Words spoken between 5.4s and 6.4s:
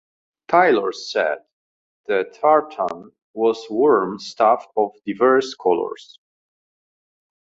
colours.